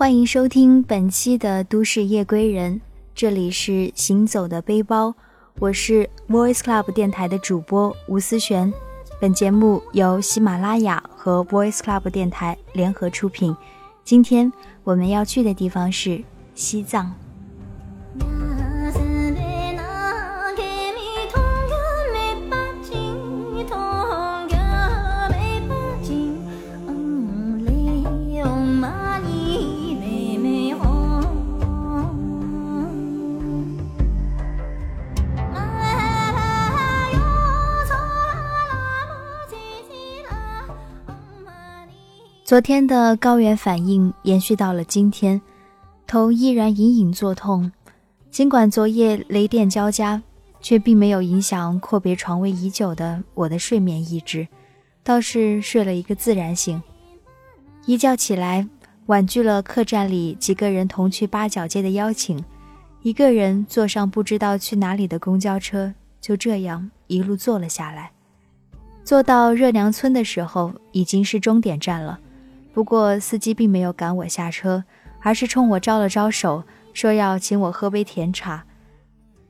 [0.00, 2.76] 欢迎收听本期的《都市夜归人》，
[3.14, 5.14] 这里是行走的背包，
[5.58, 8.72] 我是 Voice Club 电台的主播吴思璇。
[9.20, 13.54] 本节目由喜马拉雅和 Voice Club 电台联合出品。
[14.02, 14.50] 今天
[14.84, 16.24] 我们要去的地方是
[16.54, 17.14] 西藏。
[42.50, 45.40] 昨天的高原反应延续到了今天，
[46.04, 47.70] 头依然隐隐作痛。
[48.28, 50.20] 尽管昨夜雷电交加，
[50.60, 54.48] 却并没有影响阔别床位已久的我的睡眠意志，
[55.04, 56.82] 倒是睡了一个自然醒。
[57.86, 58.66] 一觉起来，
[59.06, 62.44] 婉拒了客栈里几个人同去八角街的邀请，
[63.02, 68.10] 一个人坐上不知道去哪里的公交车，就这样一路坐了下来。
[69.04, 72.18] 坐到热娘村的时候，已经是终点站了。
[72.80, 74.82] 不过，司机并没有赶我下车，
[75.20, 76.64] 而是冲我招了招手，
[76.94, 78.64] 说要请我喝杯甜茶。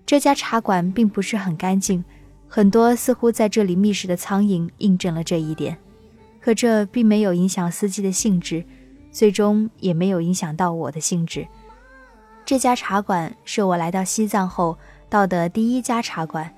[0.05, 2.05] 这家茶馆并不是很干净，
[2.49, 5.79] 很多似乎在这里觅食的苍蝇印证了这一点。
[6.41, 8.65] 可这并没有影响司机的兴致，
[9.13, 11.47] 最终也没有影响到我的兴致。
[12.45, 14.77] 这家茶馆是我来到西藏后
[15.09, 16.53] 到的第一家茶馆，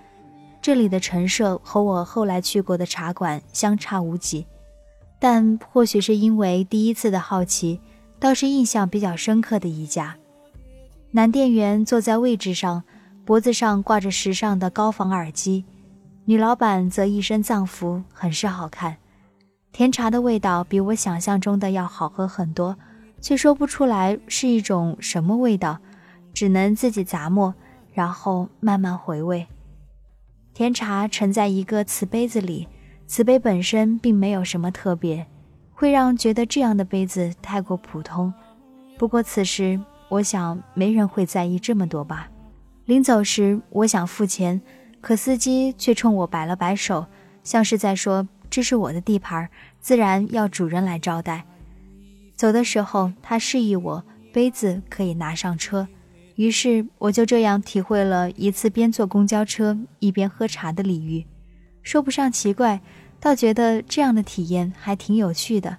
[0.62, 4.47] 这里的陈设和我后来去过的茶馆相差无几。
[5.23, 7.81] 但或许是因为第一次的好奇，
[8.19, 10.17] 倒是印象比较深刻的一家。
[11.12, 12.83] 男店员坐在位置上，
[13.25, 15.62] 脖子上挂着时尚的高仿耳机；
[16.25, 18.96] 女老板则一身藏服，很是好看。
[19.70, 22.77] 甜茶的味道比我想象中的要好喝很多，
[23.20, 25.79] 却说不出来是一种什么味道，
[26.35, 27.55] 只能自己咂摸，
[27.92, 29.46] 然后慢慢回味。
[30.52, 32.67] 甜茶盛在一个瓷杯子里。
[33.12, 35.27] 瓷杯本身并没有什么特别，
[35.70, 38.33] 会让觉得这样的杯子太过普通。
[38.96, 39.78] 不过此时，
[40.08, 42.30] 我想没人会在意这么多吧。
[42.86, 44.62] 临走时，我想付钱，
[45.02, 47.05] 可司机却冲我摆了摆手，
[47.45, 49.46] 像是在说：“这是我的地盘，
[49.78, 51.45] 自然要主人来招待。”
[52.34, 54.02] 走的时候，他示意我
[54.33, 55.86] 杯子可以拿上车，
[56.36, 61.27] 于是我就这样体会了一次边坐公交车一边喝茶的礼遇，
[61.83, 62.81] 说不上奇怪。
[63.20, 65.77] 倒觉得这样的体验还挺有趣的，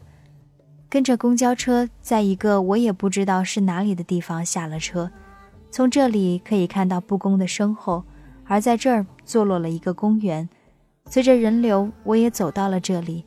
[0.89, 5.11] 跟着公交车，在一个我也不知道是哪里的地方下了车，
[5.69, 8.05] 从这里可以看到布宫的身后，
[8.45, 10.47] 而在这儿坐落了一个公园。
[11.09, 13.25] 随着人流，我也走到了这里。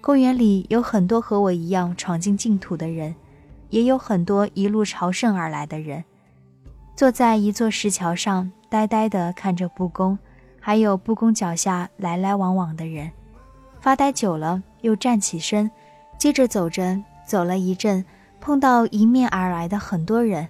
[0.00, 3.14] 公园里有很多和我一样闯进净土的人，
[3.70, 6.02] 也有很多一路朝圣而来的人，
[6.96, 10.18] 坐在一座石桥上，呆呆地看着布宫，
[10.66, 13.12] 还有布宫脚下来来往往的人。
[13.82, 15.70] 发呆久了，又站起身，
[16.16, 18.02] 接着走着，走了一阵，
[18.40, 20.48] 碰到迎面而来的很多人，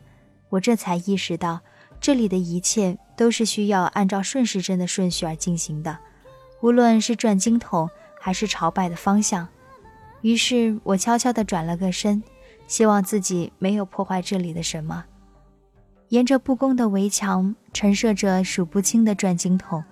[0.50, 1.58] 我这才意识到，
[2.00, 5.98] 这里的一切都是需要按照顺时针的顺序而进行的，
[6.60, 9.48] 无论是转经筒还是朝拜的方向。
[10.20, 12.22] 于是我悄悄地转了个身，
[12.68, 15.06] 希望自己没有破坏这里的什么。
[16.10, 19.82] 沿着布宫的围墙，陈设着数不清的转经筒。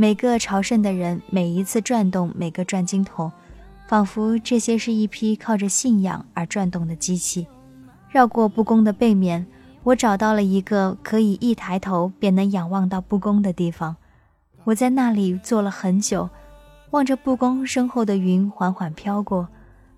[0.00, 3.32] 每个朝圣的人，每一次转动每个转经筒，
[3.88, 7.48] 仿佛这些是一批靠着信仰而转动的机器。
[8.08, 9.44] 绕过布宫的背面，
[9.82, 13.96] 我找到了一个可以一抬头便能仰望到布宫的地方。
[14.62, 16.30] 我在那里坐了很久，
[16.90, 19.48] 望着布宫身后的云缓缓飘过，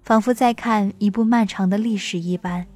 [0.02, 2.66] 仿佛在看一部漫长的历史一般。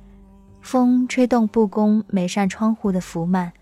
[0.60, 3.52] 风吹动布宫每扇窗户的拂幔，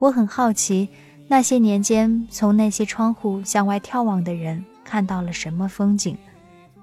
[0.00, 0.90] 我很好奇。
[1.28, 6.16] 那些年间，从那些窗户向外眺望的人看到了什么风景？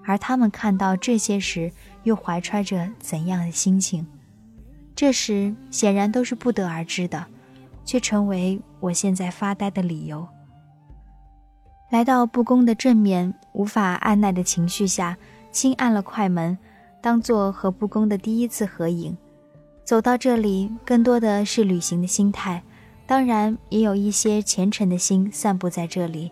[0.05, 1.71] 而他们看到这些时，
[2.03, 4.05] 又怀揣着怎样的心情？
[4.93, 7.25] 这时显然都是不得而知的，
[7.85, 10.27] 却成为我现在发呆的理由。
[11.89, 15.17] 来到布宫的正面，无法按耐的情绪下，
[15.53, 16.57] 轻按了快门，
[17.01, 19.15] 当做和布宫的第一次合影。
[19.85, 22.61] 走到这里，更多的是旅行的心态。
[23.05, 26.31] 当然，也有一些虔诚的心散布在这里。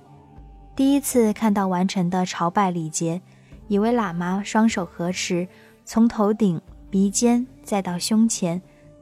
[0.75, 3.21] 第一次看到完成的朝拜礼节，
[3.67, 5.47] 以为喇嘛双手合十，
[5.83, 6.59] 从头顶、
[6.89, 8.61] 鼻尖再到胸前，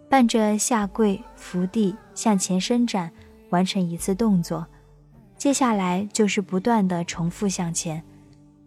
[0.10, 3.12] 伴着下跪、伏地、向前伸展，
[3.52, 4.66] 完成一次动作。
[5.38, 8.04] 接下来就是不断的重复向前。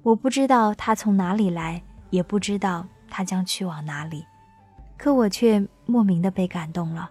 [0.02, 4.24] 我不知道他从哪里来，也不知道他将去往哪里。
[4.96, 7.10] 可我却莫名的被感动了。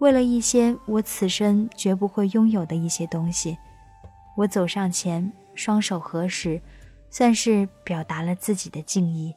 [0.00, 3.56] 为了一些我此生绝不会拥有的一些东西，
[4.34, 6.60] 我走上前，双手合十，
[7.10, 9.34] 算是表达了自己的敬意。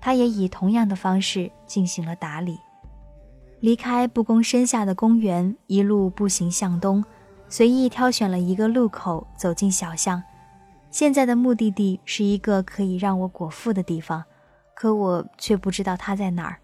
[0.00, 2.58] 他也以同样的方式进行了打理。
[3.60, 7.04] 离开布宫深下的公园，一路步行向东，
[7.48, 10.22] 随意挑选了一个路口，走进小巷。
[10.90, 14.24] 现在的目的地是一个可以让我果腹的地方，
[14.74, 16.60] 可我却不知道它在哪儿。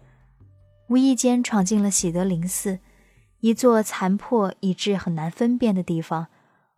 [0.87, 2.79] 无意间闯进了喜德林寺，
[3.45, 6.25] 一座残破以致很难分辨的地方。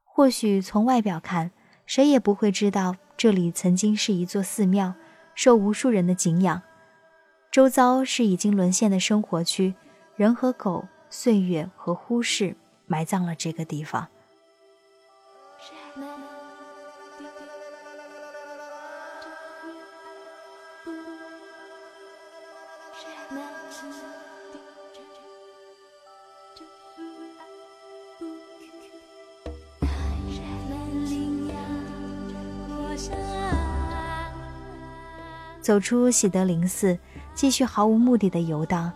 [0.03, 1.51] 或许从外表看，
[1.85, 4.93] 谁也不会知道这里曾经是一座寺庙，
[5.33, 6.61] 受无数人的敬仰。
[7.49, 9.75] 周遭是已经沦陷的生活区，
[10.17, 12.53] 人和狗、岁月和忽视
[12.85, 14.05] 埋葬了这个地方。
[35.67, 36.97] 走出喜德林寺，
[37.33, 38.89] 继续毫无目的的游荡，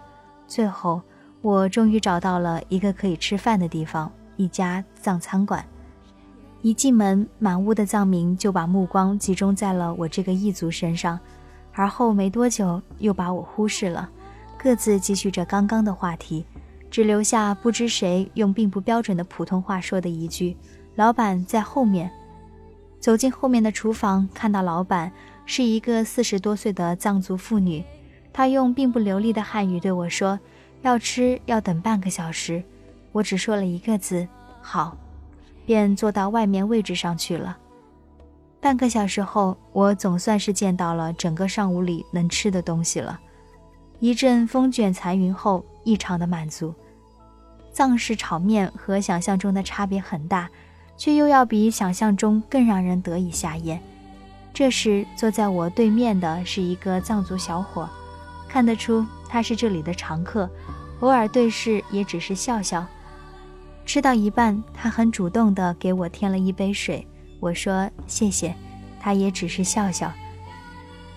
[0.47, 1.01] 最后
[1.41, 4.09] 我终于找到了一个可以吃饭的地方——
[4.39, 5.65] 一家藏餐馆。
[6.61, 11.19] 一进门，满屋的藏民就把目光集中在了我这个异族身上，
[11.73, 14.09] 而后没多久又把我忽视了，
[14.57, 16.45] 各自继续着刚刚的话题，
[16.89, 20.55] 只留下不知谁用并不标准的普通话说的一句
[20.95, 22.09] ：“老板在后面。”
[23.01, 25.11] 走进后面的厨房，看到老板。
[25.45, 27.83] 是一个四十多岁的藏族妇女，
[28.31, 30.39] 她用并不流利的汉语对我说
[30.81, 32.63] ：“要吃要等半个小时。”
[33.11, 34.27] 我只说了一个字
[34.61, 34.95] ：“好”，
[35.65, 37.57] 便坐到外面位置上去了。
[38.61, 43.19] 半个小时后，我总算是见到了整个上午里能吃的东西了。
[43.99, 46.73] 一阵风卷残云后，异常的满足。
[47.73, 50.49] 藏式炒面和想象中的差别很大，
[50.95, 53.81] 却又要比想象中更让人得以下咽。
[54.53, 57.89] 这时，坐在我对面的是一个藏族小伙，
[58.47, 60.49] 看得出他是这里的常客，
[60.99, 62.85] 偶尔对视也只是笑笑。
[63.85, 67.07] 吃到一半，他很主动地给我添了一杯水，
[67.39, 68.53] 我说谢谢，
[68.99, 70.11] 他也只是笑笑。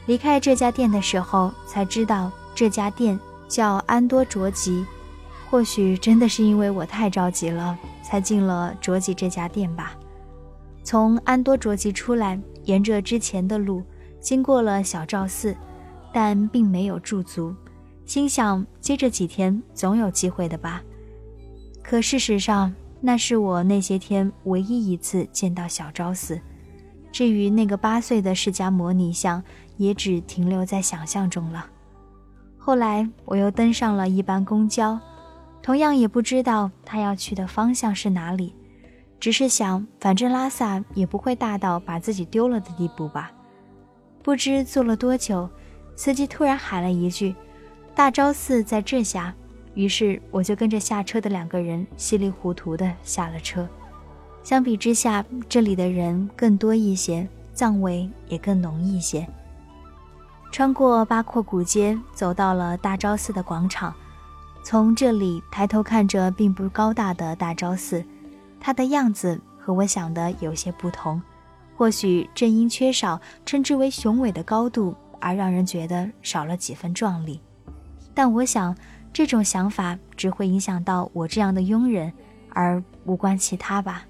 [0.07, 4.87] 离开这家店的时候，才知道这家店叫安多卓吉，
[5.51, 9.93] 或许真的是因为我太着急了，才进了卓吉这家店吧。
[10.83, 12.41] 从安多卓吉出来。
[12.65, 13.83] 沿着之前的路，
[14.21, 15.57] 经过了小赵寺，
[16.13, 17.55] 但并没有驻足。
[18.05, 20.83] 心想，接着几天总有机会的吧。
[21.83, 26.41] 可事实上，那是我那些天唯一一次见到小昭寺。
[27.13, 29.43] 至于那个八岁的释迦摩尼像，
[29.77, 31.67] 也只停留在想象中了。
[32.59, 34.99] 后来，我又登上了一班公交，
[35.63, 38.55] 同样也不知道他要去的方向是哪里。
[39.19, 43.33] 只是想，反正拉萨也不会大到把自己丢了的地步吧。
[44.23, 45.49] 不知坐了多久，
[45.97, 47.35] 司机突然喊了一句
[47.95, 49.35] ：“大昭寺在这下。”
[49.75, 53.69] 于是我就跟着下车的两个人稀里糊涂的下了车。
[54.43, 59.27] 相比之下，这里的人更多一些，藏味也更浓一些。
[60.53, 63.93] 穿过八廓古街，走到了大昭寺的广场。
[64.63, 68.05] 从这里抬头看着并不高大的大昭寺。
[68.65, 71.21] 他的样子和我想的有些不同，
[71.77, 77.39] 或许正因缺少称之为雄伟的高度，而让人觉得少了几分壮丽。
[78.15, 78.75] 但我想，
[79.13, 82.11] 这种想法只会影响到我这样的庸人，
[82.55, 84.07] 而无关其他吧。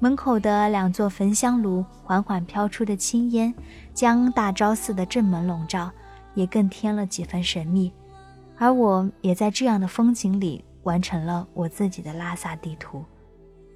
[0.00, 3.52] 门口的两座焚香炉缓缓飘出的青烟，
[3.92, 5.90] 将大昭寺的正门笼罩，
[6.32, 7.92] 也更添了几分神秘。
[8.56, 13.04] 而我也在这样的风景里完成了我自己的拉萨地图。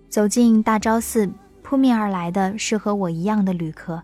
[0.09, 1.31] 走进大昭寺，
[1.63, 4.03] 扑面而来的是和我一样的旅客，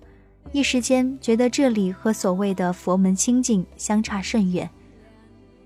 [0.53, 4.69] 一时间觉得这里和所谓的佛门清净相差甚远。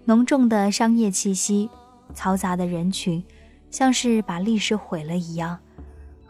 [0.05, 1.69] 浓重的商业气息，
[2.14, 3.25] 嘈杂的人群，
[3.71, 5.59] 像是把历史毁了一样。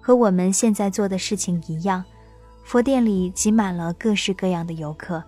[0.00, 2.02] 和我们现在做的事情一样，
[2.64, 5.22] 佛殿里挤满了各式各样的游客，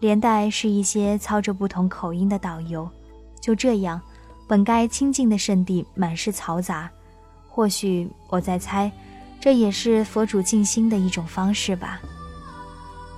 [0.00, 2.86] 连带是一些操着不同口音的导游。
[3.40, 4.00] 就这样，
[4.46, 6.90] 本该清静的圣地满是嘈杂。
[7.56, 8.92] 或许我在猜，
[9.40, 11.98] 这也是佛主静心的一种方式吧。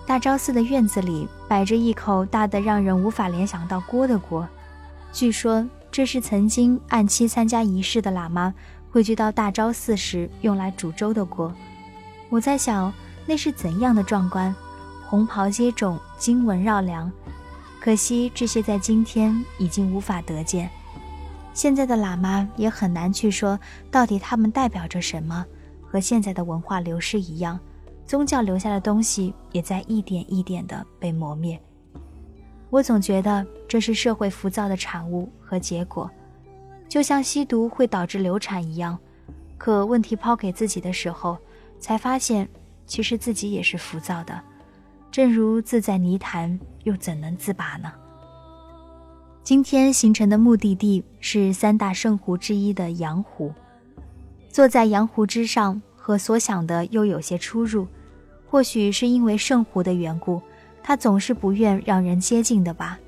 [0.07, 4.49] 大昭寺的院子里摆着一口大的让人无法联想到锅的锅，
[5.12, 8.54] 据说这是曾经按期参加仪式的喇嘛
[8.92, 11.52] 汇聚到大昭寺时用来煮粥的锅。
[12.28, 12.92] 我在想，
[13.26, 14.54] 那是怎样的壮观，
[15.09, 17.11] 红袍接踵，经文绕梁。
[17.80, 20.68] 可可惜这些在今天已经无法得见。
[21.59, 23.59] 现在的喇嘛也很难去说
[23.91, 25.45] 到底他们代表着什么，
[25.85, 27.59] 和现在的文化流失一样，
[28.07, 31.61] 宗教留下的东西也在一点一点的被磨灭。
[32.71, 36.09] 我总觉得这是社会浮躁的产物和结果，
[36.88, 38.97] 就像吸毒会导致流产一样。
[39.57, 41.37] 可问题抛给自己的时候，
[41.81, 42.49] 才发现
[42.87, 44.41] 其实自己也是浮躁的。
[45.11, 47.93] 正如自在泥潭，又怎能自拔呢？
[49.49, 53.50] 今天行程的目的地是三大圣湖之一的羊湖。
[54.50, 57.88] 坐在羊湖之上，和所想的又有些出入。
[58.47, 60.43] 或许是因为圣湖的缘故。
[60.83, 62.99] 他总是不愿让人接近的吧？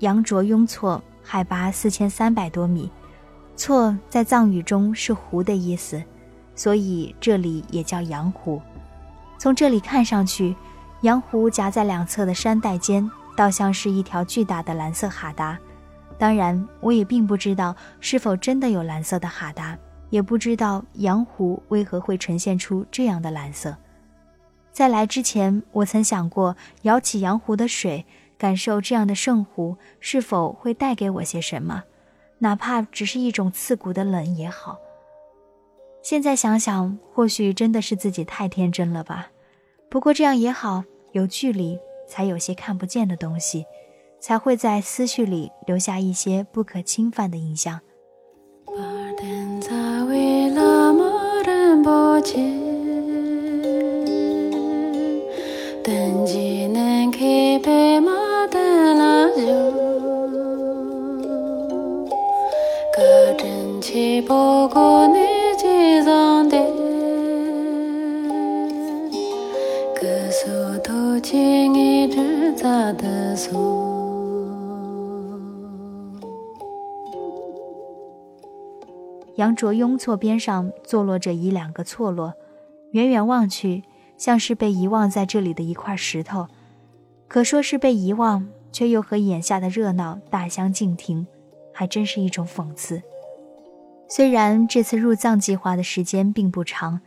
[0.00, 2.90] 羊卓雍措海拔四千三百多米，
[3.56, 6.02] 措在藏语中是湖的意思，
[6.54, 8.60] 所以这里也叫羊湖。
[9.38, 10.54] 从这里看上去，
[11.00, 15.58] 羊湖夹在两侧的山带间，倒像是一条巨大的蓝色哈达。
[16.18, 19.78] 当然，我也并不知道是否真的有蓝色的哈达，
[20.10, 23.76] 也不知道羊湖为何会呈现出这样的蓝色。
[24.72, 28.04] 在来之前，我曾想过舀起羊湖的水，
[28.36, 31.84] 感受这样的圣湖是否会带给我些什么，
[32.38, 34.78] 哪怕只是一种刺骨的冷也好。
[36.02, 39.30] 现在想想，或许真的是自己太天真了吧。
[39.88, 43.64] 不过这样也好，有距离才有些看不见的东西，
[44.20, 47.80] 才会在思绪里留下一些不可侵犯的印象。
[79.38, 82.34] 羊卓雍措边上坐落着一两个错落，
[82.90, 83.84] 远远望去，
[84.16, 86.48] 像是被遗忘在这里的一块石头。
[87.28, 91.24] 可说是被遗忘，却又和眼下的热闹大相径庭，
[91.72, 93.00] 还真是一种讽刺。
[94.08, 97.00] 虽然这次入藏计划的时间并不长，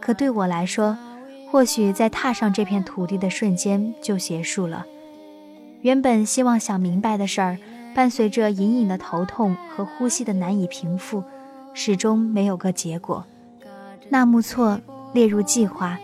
[0.00, 0.98] 可对我来说，
[1.52, 4.84] 或许在踏上这片土地的瞬间就结束了。
[5.82, 7.58] 原本希望想明白的事儿，
[7.94, 11.22] 伴随着隐隐的头痛和呼吸的难以平复。
[11.76, 13.22] 始终没有个结果。
[14.08, 14.80] 纳木错
[15.12, 15.98] 列入计划，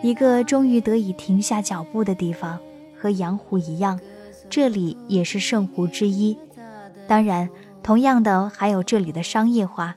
[0.00, 2.60] 一个终于得以停下脚步的地方，
[2.96, 3.98] 和羊湖一样，
[4.48, 6.38] 这里也是圣湖之一。
[7.08, 7.50] 当然，
[7.82, 9.96] 同样的还有这里的商业化，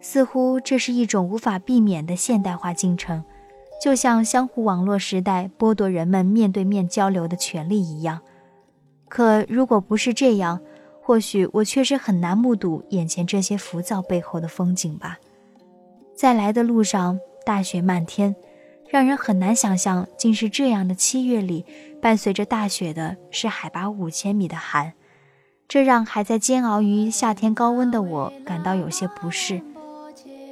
[0.00, 3.22] 似乎这是一种无法避免的现代化进程，
[3.80, 8.20] 就像相互网络时代剥夺人们面对面交流的权利一样。
[9.08, 10.60] 可如果不是这样，
[11.06, 15.18] 或许我确实很难目睹眼前这些浮躁背后的风景吧。
[16.16, 18.34] 在来的路上，大雪漫天，
[18.88, 21.66] 让人很难想象，竟是这样的七月里，
[22.00, 24.94] 伴随着大雪的是海拔五千米的寒，
[25.68, 29.60] 这让还在煎熬于夏天高温的我感到有些不适。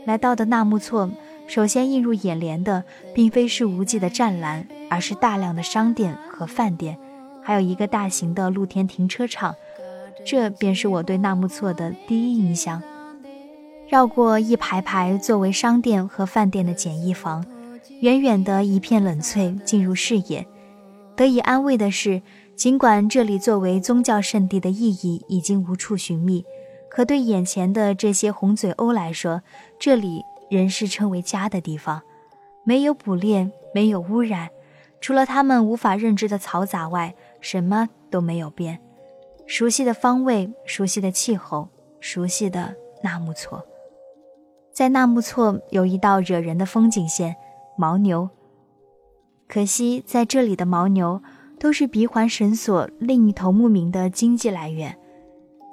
[0.05, 1.11] 来到的纳木错，
[1.49, 6.99] 首先映入眼帘的，并非是无际的湛蓝，而是大量的商店和饭店，
[7.43, 9.55] 还有一个大型的露天停车场。
[10.25, 12.83] 这便是我对纳木错的第一印象。
[13.89, 17.45] 绕过一排排作为商店和饭店的简易房，
[18.01, 20.47] 远远的一片冷翠进入视野。
[21.15, 22.23] 得以安慰的是，
[22.57, 26.43] 尽管这里作为宗教圣地的意义已经无处寻觅，
[26.89, 29.43] 可对眼前的这些红嘴鸥来说，
[29.79, 32.01] 这里仍是称为家的地方。
[32.65, 34.49] 没有捕猎，没有污染，
[35.03, 38.81] 除了他们无法认知的嘈杂外，什么都没有变。
[39.47, 41.69] 熟悉的方位，熟悉的气候，
[42.01, 43.65] 熟悉的纳木错，
[44.73, 47.37] 在纳木错有一道惹人的风景线——
[47.77, 48.31] 牦牛。
[49.47, 51.21] 可惜在这里的牦牛
[51.59, 54.97] 都是鼻环绳索另一头牧民的经济来源，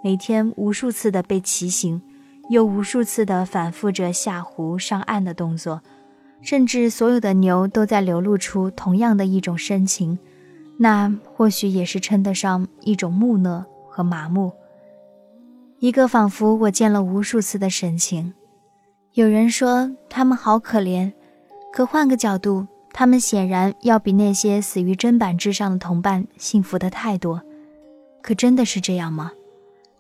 [0.04, 2.02] 每天无数次的被骑行，
[2.50, 5.82] 又无数次的反复着下湖上岸的动作，
[6.42, 10.20] 甚至所有的牛都在流露出同样的一种深情。
[10.82, 14.54] 那或许也是称得上一种木讷和麻木，
[15.80, 18.34] 一个仿佛我见了无数次的神情。
[19.12, 21.12] 有人说他们好可怜，
[21.74, 27.42] 可换个角度，他们显然要比那些死于砧板之上的同伴幸福的太多。
[28.22, 29.34] 可真的是这样吗？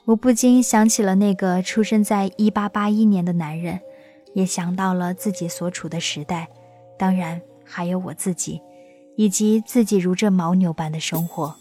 [0.05, 3.81] 我不禁想起了那个出生在一八八一年的男人，
[4.33, 6.47] 也想到了自己所处的时代，
[6.97, 8.61] 当然还有我自己。
[9.19, 11.53] 以及自己如这牦牛般的生活。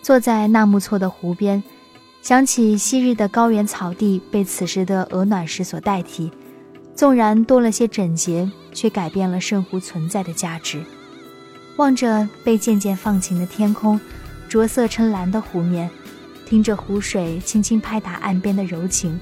[0.00, 1.60] 坐在纳木错的湖边
[2.22, 6.30] 想起昔日的高原草地被此时的鹅卵石所代替
[6.94, 10.80] 纵然多了些整洁却改变了圣湖存在的价值。
[11.80, 13.98] 望着被渐渐放晴的天空，
[14.50, 15.88] 着色成蓝的湖面，
[16.44, 19.18] 听着湖水轻轻拍打岸边的柔情，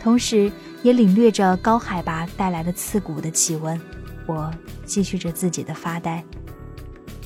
[0.00, 0.50] 同时
[0.82, 3.80] 也领略着高海拔带来的刺骨的气温，
[4.26, 4.50] 我
[4.84, 6.24] 继续着自己的发呆，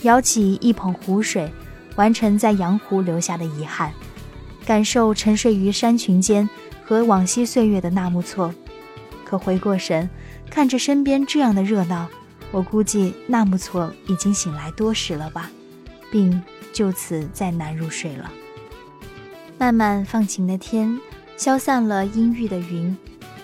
[0.03, 1.51] 舀起一捧湖水。
[1.95, 3.91] 完成在洋湖留下的遗憾，
[4.67, 6.47] 感受沉睡于山群间
[6.85, 8.55] 和往昔岁月的纳木错。
[9.25, 10.07] 可回过神，
[10.51, 12.07] 看着身边这样的热闹，
[12.51, 15.51] 我估计纳木错已经醒来多时了吧，
[16.11, 18.31] 并就此再难入睡了。
[19.59, 20.99] 慢慢放晴的天，
[21.37, 22.97] 消散了阴郁的云，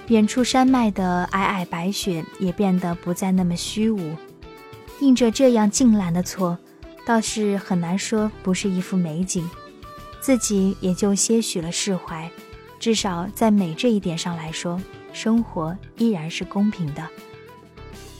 [0.09, 4.17] 远处山脉的皑皑白雪也变得不再那么虚无。
[5.01, 6.59] 映着这样静蓝的错。
[7.05, 9.51] 倒是很难说不是一幅美景，
[10.21, 12.31] 自己也就些许了释怀。
[12.79, 14.81] 至少在美这一点上来说，
[15.13, 17.05] 生活依然是公平的。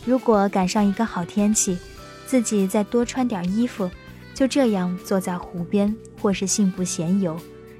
[0.05, 1.79] 如果赶上一个好天气，
[2.27, 3.91] 自己再多穿点衣服，
[4.35, 7.39] 就这样坐在湖边或是信步闲游，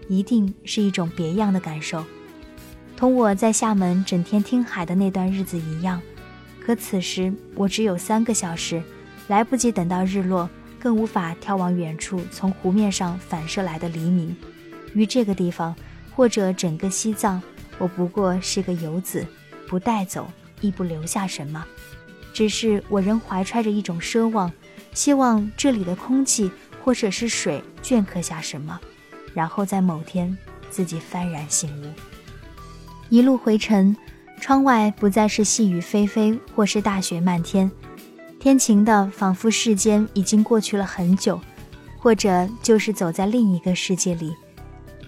[0.09, 2.05] 一定是一种别样的感受。
[2.97, 6.01] 同我在厦门整天听海的那段日子一样。
[6.65, 8.81] 可此时我只有三个小时，
[9.27, 10.49] 来不及等到日落。
[10.79, 14.37] 更无法眺望远处从湖面上反射来的黎明。
[14.95, 15.77] 于这个地方，
[16.13, 17.41] 或者整个西藏，
[17.79, 19.25] 我不过是个游子，
[19.69, 20.29] 不带走，
[20.61, 21.65] 亦不留下什么。
[22.33, 24.53] 只是我仍怀揣着一种奢望，
[24.93, 26.51] 希望这里的空气
[26.83, 28.81] 或者是水镌刻下什么，
[29.35, 30.37] 然后在某天
[30.71, 31.87] 自己幡然醒悟。
[33.09, 33.95] 一路回程，
[34.41, 37.71] 窗外不再是细雨霏霏，或是大雪漫天。
[38.41, 41.41] 天晴的，仿佛世间已经过去了很久，
[41.99, 44.35] 或者就是走在另一个世界里。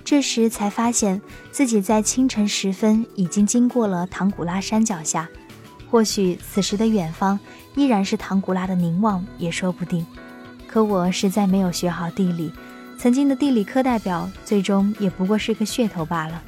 [0.04, 5.28] 这时才发现自己在清晨时分已经经过了唐古拉山脚下，
[5.90, 7.38] 或许此时的远方
[7.74, 10.04] 依然是唐古拉的凝望，也说不定。
[10.66, 12.52] 可我实在没有学好地理，
[12.98, 16.42] 曾经的地理课代表，最终也不过是个噱头罢了。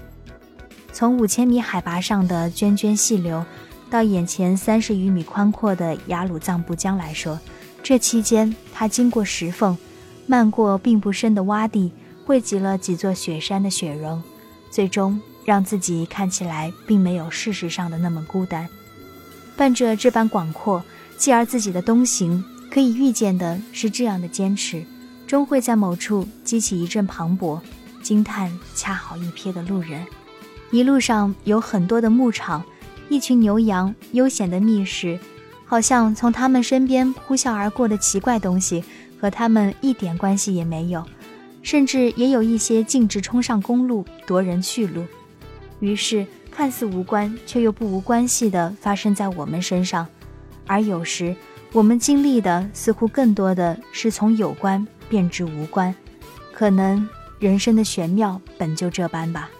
[0.92, 3.44] 从五千米海拔上的涓涓细流。
[3.88, 7.38] 到眼前三十余米宽阔的雅鲁藏布江来说，
[7.84, 9.78] 这期间它经过石缝，
[10.26, 11.92] 漫过并不深的洼地，
[12.24, 14.20] 汇集了几座雪山的雪融，
[14.72, 18.68] 最终让自己看起来并没有事实上的那么孤单。
[19.56, 20.84] 伴着这般广阔，
[21.16, 24.84] 继而自己的东行，可以预见的是这样的坚持，
[25.26, 27.60] 终会在某处激起一阵磅礴，
[28.02, 30.04] 惊叹恰好一瞥的路人。
[30.70, 32.64] 一路上有很多的牧场。
[33.08, 35.16] 一群牛羊悠闲的觅食，
[35.64, 38.82] 好像从他们身边呼啸而过的奇怪东西
[39.20, 41.04] 和他们一点关系也没有，
[41.62, 45.04] 甚至也有一些径直冲上公路夺人去路。
[45.78, 50.06] 于是，看似无关却又不无关系的发生在我们身上，
[50.66, 51.36] 而有时
[51.70, 55.94] 我们经历的似乎更多的是从有关变至无关。
[56.54, 57.06] 可能
[57.38, 59.50] 人生的玄妙本就这般吧。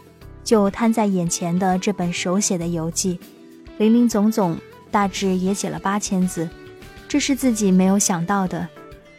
[0.43, 3.21] 就摊在眼前的这本手写的游记。
[3.77, 4.57] 林林总总，
[4.91, 6.49] 大致也写了八千字，
[7.07, 8.67] 这是自己没有想到的。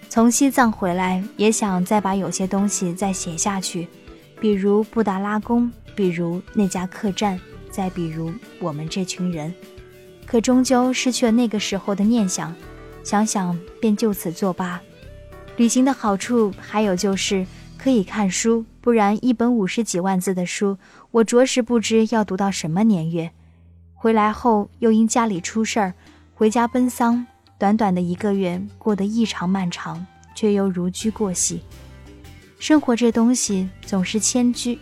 [0.09, 3.87] 从西藏回来，也想再把有些东西再写下去，
[4.39, 7.39] 比如布达拉宫，比如那家客栈，
[7.77, 9.53] 再比如我们这群人。
[10.25, 12.55] 可终究失去了那个时候的念想，
[13.03, 14.81] 想想便就此作罢。
[15.57, 17.45] 旅行的好处还有就是
[17.77, 20.79] 可以看书，不然一本五十几万字的书，
[21.11, 23.29] 我着实不知要读到什么年月。
[23.93, 25.93] 回来后又因家里出事儿，
[26.33, 27.27] 回家奔丧，
[27.59, 31.61] 短短的一个月过得异常漫长，却又如驹过隙。
[32.57, 34.79] 生活这东西总是迁居，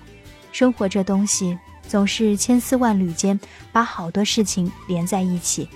[0.54, 3.40] 生活这东西总是千丝万缕间
[3.72, 5.70] 把好多事情连在一起，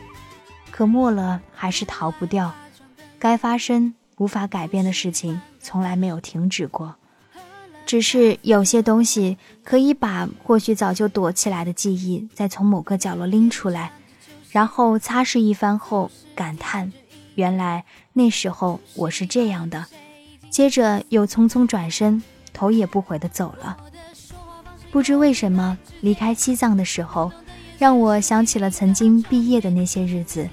[0.72, 2.54] 可没了还是逃不掉。
[3.17, 6.95] 该发生无法改变的事情从来没有停止过。
[7.86, 13.91] 只是有些东西可以把或许早就躲起来的记忆再从某个角落拎出来，
[14.52, 16.93] 然后擦拭一番后感叹：
[17.34, 19.86] 原来那时候我是这样的。
[20.52, 22.22] 接着又匆匆转身，
[22.54, 23.76] 头也不回地走了。
[24.91, 27.32] 不知为什么，离开西藏的时候，
[27.78, 30.49] 让我想起了曾经毕业的那些日子。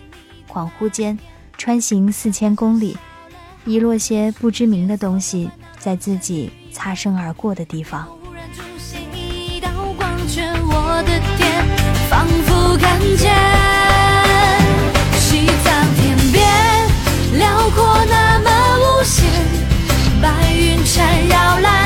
[0.48, 1.18] 恍惚间，
[1.56, 2.96] 穿行四千公里，
[3.64, 6.50] 遗落些不知名的东西在自己。
[6.76, 8.04] 擦身而过的地方。
[8.04, 11.64] 忽然出现一道光圈，我的天，
[12.10, 13.32] 仿佛看见
[15.16, 16.44] 西藏天边
[17.38, 19.24] 辽阔那么无限，
[20.20, 21.85] 白云缠绕蓝。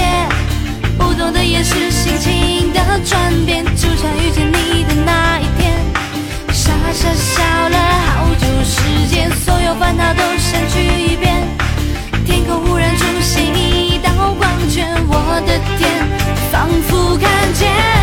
[1.21, 5.71] 动的也是心情的转变，就像遇见你的那一天，
[6.51, 11.47] 傻傻笑了好久时间，所有烦恼都删去一遍，
[12.25, 15.91] 天空忽然出现一道光圈，我的天，
[16.51, 18.00] 仿佛看见。